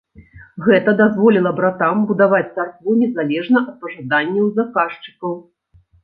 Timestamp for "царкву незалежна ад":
2.55-3.75